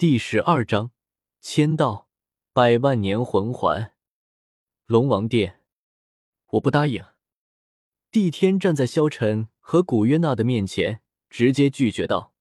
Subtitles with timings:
[0.00, 0.92] 第十二章，
[1.42, 2.08] 签到，
[2.54, 3.92] 百万年魂环，
[4.86, 5.60] 龙王殿，
[6.52, 7.04] 我不答应。
[8.10, 12.34] 帝天站在萧晨和古约娜的面前，直接拒绝道：“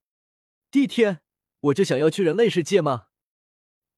[0.72, 1.20] 帝天，
[1.60, 3.08] 我就想要去人类世界吗？”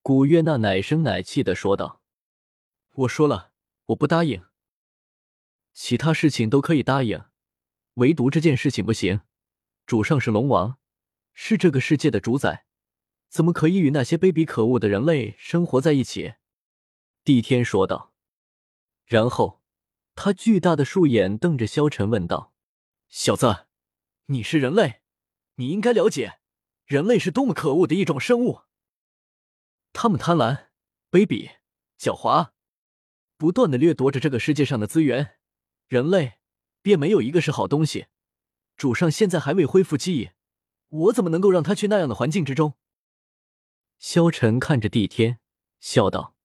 [0.01, 2.01] 古约娜奶声奶气的说道
[3.05, 3.51] ：“我说了，
[3.85, 4.43] 我不答应。
[5.71, 7.25] 其他事情都可以答应，
[7.93, 9.21] 唯独这件事情不行。
[9.85, 10.79] 主上是龙王，
[11.35, 12.65] 是这个世界的主宰。”
[13.31, 16.33] 怎么可以与那些卑鄙可恶的人类生活在一起？
[17.23, 18.13] 帝天说道。
[19.05, 19.61] 然后，
[20.15, 22.53] 他巨大的树眼瞪着萧晨问道
[23.07, 23.67] ：“小子，
[24.25, 24.99] 你是人类，
[25.55, 26.39] 你应该了解，
[26.83, 28.63] 人类是多么可恶的一种生物。
[29.93, 30.65] 他们贪婪、
[31.09, 31.51] 卑鄙、
[31.97, 32.51] 狡猾，
[33.37, 35.37] 不断的掠夺着这个世界上的资源，
[35.87, 36.33] 人类
[36.81, 38.07] 便没有一个是好东西。
[38.75, 40.31] 主上现在还未恢复记忆，
[40.89, 42.73] 我怎么能够让他去那样的环境之中？”
[44.01, 45.39] 萧晨看着帝天，
[45.79, 46.35] 笑道：“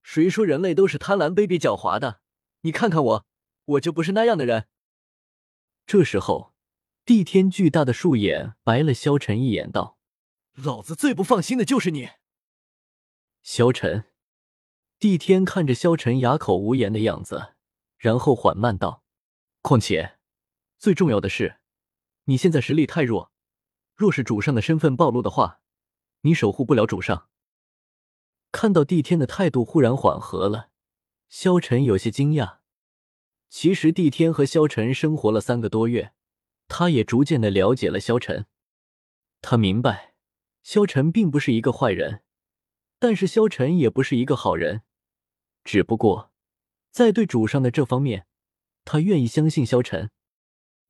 [0.00, 2.20] 谁说人类都是贪婪、卑鄙、狡猾的？
[2.60, 3.26] 你看看我，
[3.64, 4.68] 我就不是那样的人。”
[5.86, 6.54] 这时候，
[7.04, 9.98] 帝天巨大的树眼白了萧晨一眼，道
[10.54, 12.10] ：“老子最不放心的就是你。”
[13.42, 14.04] 萧晨，
[15.00, 17.54] 帝天看着萧晨哑口无言的样子，
[17.98, 19.02] 然后缓慢道
[19.62, 20.16] ：“况且，
[20.78, 21.58] 最重要的是，
[22.26, 23.32] 你现在实力太弱，
[23.96, 25.56] 若是主上的身份暴露的话。”
[26.22, 27.28] 你守护不了主上。
[28.52, 30.70] 看到帝天的态度忽然缓和了，
[31.28, 32.58] 萧晨有些惊讶。
[33.48, 36.12] 其实帝天和萧晨生活了三个多月，
[36.68, 38.46] 他也逐渐的了解了萧晨。
[39.40, 40.14] 他明白，
[40.62, 42.22] 萧晨并不是一个坏人，
[42.98, 44.82] 但是萧晨也不是一个好人。
[45.64, 46.32] 只不过，
[46.90, 48.26] 在对主上的这方面，
[48.84, 50.10] 他愿意相信萧晨。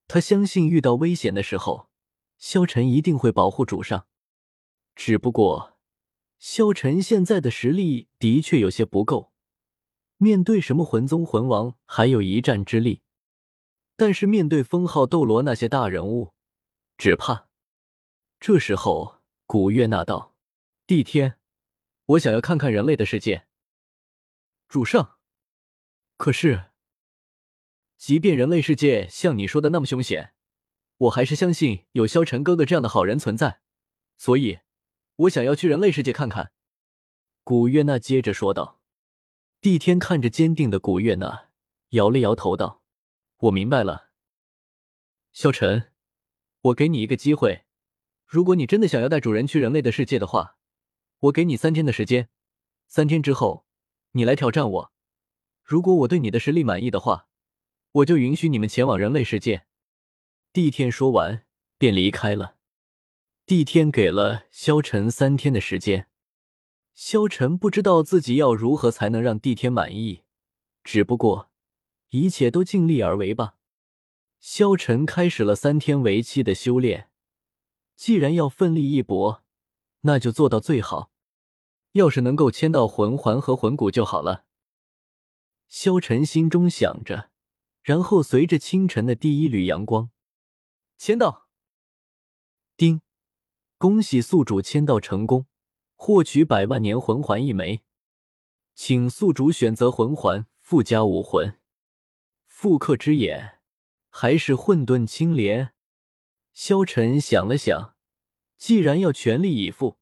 [0.09, 1.89] 他相信遇到危险的时候，
[2.37, 4.07] 萧晨一定会保护主上。
[5.03, 5.79] 只不过，
[6.39, 9.33] 萧晨现在的实力的确有些不够，
[10.19, 13.01] 面对什么魂宗、魂王还有一战之力，
[13.97, 16.35] 但是面对封号、斗罗那些大人物，
[16.99, 17.49] 只怕……
[18.39, 20.37] 这时候，古月娜道
[20.87, 21.39] ：“帝天，
[22.05, 23.47] 我想要看看人类的世界。”
[24.69, 25.17] 主上，
[26.19, 26.73] 可是，
[27.97, 30.35] 即便人类世界像你说的那么凶险，
[30.99, 33.63] 我还是相信有萧晨哥哥这样的好人存在，
[34.19, 34.59] 所以。
[35.21, 36.53] 我想要去人类世界看看，
[37.45, 38.81] 古月娜接着说道。
[39.61, 41.51] 帝天看着坚定的古月娜，
[41.91, 42.83] 摇了摇头道
[43.41, 44.09] ：“我明白了，
[45.31, 45.93] 萧晨，
[46.63, 47.67] 我给你一个机会，
[48.25, 50.57] 如果你真的想要带主人去人类的世界的话，
[51.19, 52.31] 我给你三天的时间，
[52.89, 53.67] 三天之后
[54.13, 54.93] 你来挑战我。
[55.63, 57.29] 如果我对你的实力满意的话，
[57.93, 59.67] 我就允许你们前往人类世界。”
[60.55, 61.45] 帝天说完
[61.77, 62.57] 便离开了。
[63.51, 66.07] 帝天给了萧晨三天的时间，
[66.95, 70.23] 萧晨不知道自己要如何才能让帝天满意，
[70.85, 71.51] 只不过
[72.11, 73.57] 一切都尽力而为吧。
[74.39, 77.11] 萧晨开始了三天为期的修炼，
[77.97, 79.43] 既然要奋力一搏，
[80.03, 81.11] 那就做到最好。
[81.95, 84.45] 要是能够签到魂环和魂骨就好了。
[85.67, 87.33] 萧晨心中想着，
[87.83, 90.11] 然后随着清晨的第一缕阳光，
[90.97, 91.49] 签到。
[92.77, 93.03] 叮。
[93.81, 95.47] 恭喜宿主签到成功，
[95.97, 97.81] 获取百万年魂环一枚，
[98.75, 101.59] 请宿主选择魂环附加武魂：
[102.45, 103.61] 复刻之眼，
[104.11, 105.73] 还是混沌青莲？
[106.53, 107.95] 萧晨想了想，
[108.59, 109.97] 既然要全力以赴，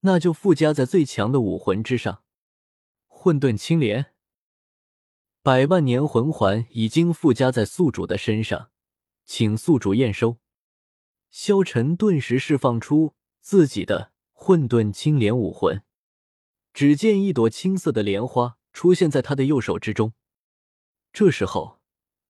[0.00, 2.24] 那就附加在最强的武魂之上。
[3.06, 4.14] 混沌青莲，
[5.42, 8.70] 百万年魂环已经附加在宿主的身上，
[9.26, 10.38] 请宿主验收。
[11.32, 15.82] 萧晨顿时释放出自己的混沌青莲武魂，
[16.74, 20.12] 只见一朵青色的莲花出现在他的右手之中。
[21.10, 21.80] 这时候，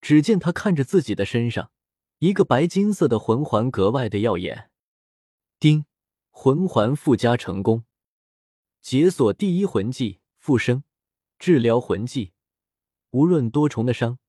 [0.01, 1.73] 只见他看着自己的身上，
[2.21, 4.71] 一个白金色的魂环格外的耀眼。
[5.59, 5.84] 丁，
[6.31, 7.83] 魂环附加成功，
[8.81, 10.84] 解锁第一魂技复生，
[11.41, 12.34] 治疗魂技，
[13.10, 14.21] 无论多重的伤，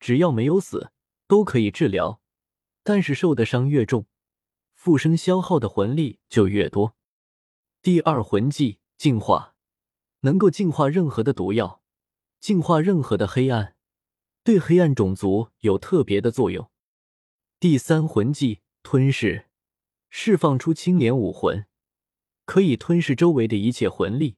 [0.00, 0.90] 只要没有死，
[1.26, 2.22] 都可以治疗，
[2.82, 4.06] 但是受的伤越重。
[4.82, 6.96] 复生消耗的魂力就越多。
[7.82, 9.54] 第二魂技净化，
[10.22, 11.84] 能够净化任何的毒药，
[12.40, 13.76] 净化任何的黑暗，
[14.42, 16.68] 对黑暗种族有特别的作用。
[17.60, 19.46] 第三魂技吞噬，
[20.10, 21.64] 释放出青莲武魂，
[22.44, 24.34] 可以吞噬周围的一切魂力，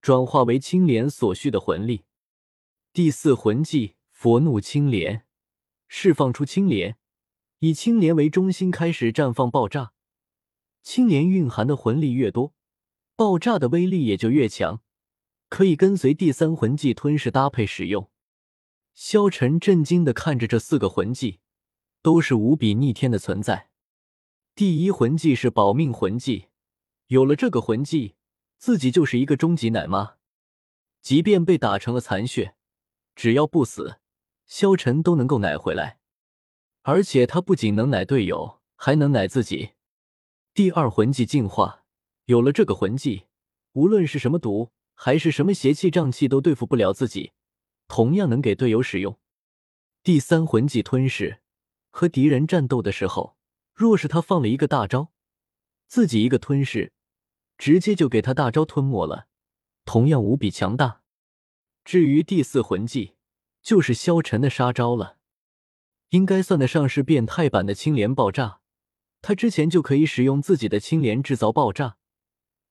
[0.00, 2.06] 转化为青莲所需的魂力。
[2.94, 5.26] 第四魂技佛怒青莲，
[5.88, 6.96] 释放出青莲。
[7.64, 9.94] 以青莲为中心开始绽放爆炸，
[10.82, 12.52] 青莲蕴含的魂力越多，
[13.16, 14.82] 爆炸的威力也就越强，
[15.48, 18.10] 可以跟随第三魂技吞噬搭配使用。
[18.92, 21.40] 萧晨震惊的看着这四个魂技，
[22.02, 23.70] 都是无比逆天的存在。
[24.54, 26.48] 第一魂技是保命魂技，
[27.06, 28.16] 有了这个魂技，
[28.58, 30.16] 自己就是一个终极奶妈，
[31.00, 32.56] 即便被打成了残血，
[33.16, 34.00] 只要不死，
[34.44, 35.98] 萧晨都能够奶回来。
[36.86, 39.70] 而且他不仅能奶队友，还能奶自己。
[40.52, 41.84] 第二魂技净化，
[42.26, 43.24] 有了这个魂技，
[43.72, 47.32] 无论是什么毒还是什么邪气瘴气，都对付不了自己，
[47.88, 49.18] 同样能给队友使用。
[50.02, 51.40] 第三魂技吞噬，
[51.90, 53.36] 和敌人战斗的时候。
[53.72, 55.10] 若是他放了一个大招，
[55.88, 56.92] 自己一个吞噬，
[57.56, 59.26] 直接就给他大招吞没了，
[59.86, 61.00] 同样无比强大。
[61.82, 63.14] 至于第四魂技，
[63.62, 65.16] 就是萧晨的杀招了，
[66.14, 68.60] 应该算得上是变态版的青莲爆炸。
[69.20, 71.96] 他之前就可以使用自己的青莲制造爆炸，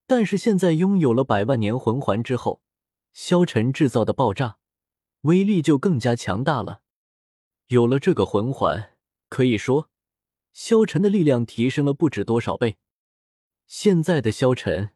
[0.07, 2.61] 但是现在拥有了百万年魂环之后，
[3.11, 4.59] 萧晨制造的爆炸
[5.23, 6.81] 威力就更加强大了。
[7.67, 8.91] 有了这个魂环，
[9.27, 9.89] 可以说。
[10.53, 12.77] 萧晨的力量提升了不止多少倍。
[13.65, 14.91] 现在的萧晨，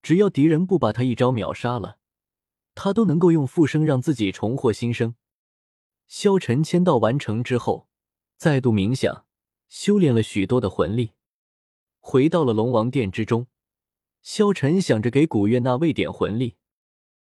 [0.00, 1.98] 只要敌人不把他一招秒杀了，
[2.76, 5.16] 他都能够用复生让自己重获新生。
[6.06, 7.88] 萧晨签到完成之后，
[8.36, 9.26] 再度冥想，
[9.68, 11.12] 修炼了许多的魂力，
[12.00, 13.46] 回到了龙王殿之中。
[14.22, 16.56] 萧晨想着给古月娜喂点魂力。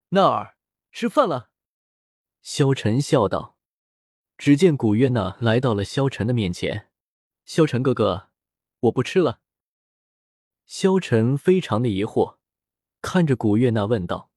[0.09, 0.57] 娜儿，
[0.91, 1.49] 吃饭了。
[2.41, 3.57] 萧晨笑道。
[4.37, 6.89] 只见古月娜来到了萧晨的面前。
[7.45, 8.29] 萧晨哥哥，
[8.81, 9.41] 我不吃了。
[10.65, 12.37] 萧晨非常的疑惑，
[13.01, 14.31] 看着古月娜问道：“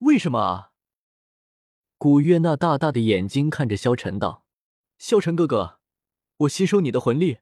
[0.00, 0.72] 为什么啊？”
[1.98, 4.44] 古月娜大大的眼睛看着萧晨道
[4.98, 5.80] ：“萧晨哥哥，
[6.38, 7.38] 我吸收你的魂力，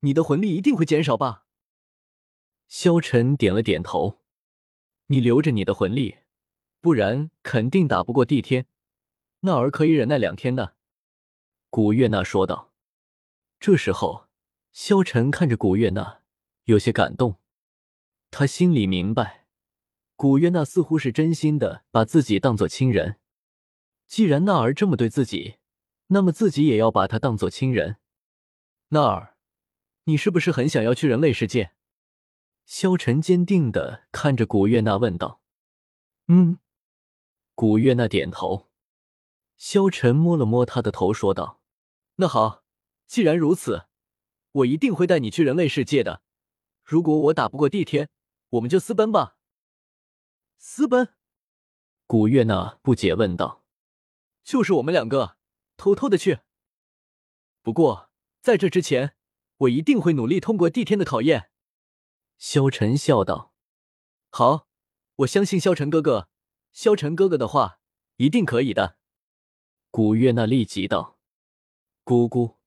[0.00, 1.46] 你的魂力一定会减少吧？”
[2.66, 4.20] 萧晨点了点头
[5.06, 6.18] ：“你留着你的魂力，
[6.80, 8.66] 不然肯定打不过帝天。
[9.40, 10.74] 那儿可以忍耐两天的。”
[11.70, 12.72] 古月娜说道。
[13.60, 14.24] 这时候。
[14.72, 16.22] 萧晨看着古月娜，
[16.64, 17.38] 有些感动。
[18.32, 19.46] 他心里明白，
[20.16, 23.20] 古月娜似乎是真心的把自己当做亲人。
[24.14, 25.56] 既然娜儿这么对自己，
[26.06, 27.96] 那么自己也要把她当做亲人。
[28.90, 29.36] 娜儿，
[30.04, 31.72] 你是不是很想要去人类世界？
[32.64, 35.40] 萧晨坚定的看着古月娜问道。
[36.28, 36.60] 嗯。
[37.56, 38.70] 古月娜点头。
[39.56, 41.60] 萧晨摸了摸她的头，说道
[42.14, 42.62] ：“那好，
[43.08, 43.86] 既然如此。”
[44.62, 46.22] 我一定会带你去人类世界的。
[46.84, 48.08] 如果我打不过帝天，
[48.50, 49.38] 我们就私奔吧。
[50.56, 51.08] 私奔？
[52.06, 53.63] 古月娜不解问道。
[54.44, 55.36] 就是我们两个
[55.76, 56.40] 偷偷的去。
[57.62, 58.10] 不过
[58.40, 59.16] 在这之前，
[59.56, 61.50] 我一定会努力通过帝天的考验。
[62.38, 63.52] 萧晨笑道。
[64.30, 64.68] 好，
[65.16, 66.28] 我相信萧晨哥哥。
[66.72, 67.80] 萧晨哥哥的话
[68.16, 68.98] 一定可以的。
[69.90, 71.18] 古月娜立即道。
[72.04, 72.58] 姑姑。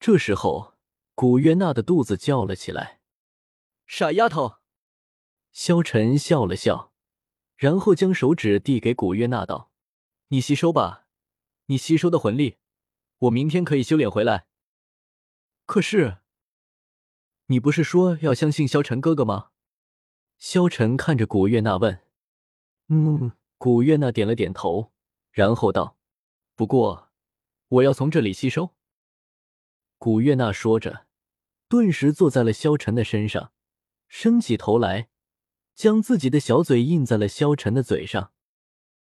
[0.00, 0.72] 这时候。
[1.16, 3.00] 古月娜的肚子叫了起来，
[3.86, 4.56] 傻丫头。
[5.52, 6.92] 萧晨笑了笑，
[7.54, 9.70] 然后将手指递给古月娜，道
[10.28, 11.06] ：“你吸收吧，
[11.66, 12.58] 你吸收的魂力，
[13.18, 14.46] 我明天可以修炼回来。
[15.66, 16.18] 可是，
[17.46, 19.50] 你不是说要相信萧晨哥哥吗？”
[20.38, 22.00] 萧晨看着古月娜问
[22.88, 24.92] ：“嗯。”古月娜点了点头，
[25.30, 25.96] 然后道
[26.54, 27.10] ：“不过，
[27.68, 28.74] 我要从这里吸收。”
[29.96, 31.06] 古月娜说着，
[31.66, 33.52] 顿时坐在了萧晨的身上，
[34.06, 35.08] 伸起头来，
[35.74, 38.33] 将自己的小嘴印在了萧晨的嘴上。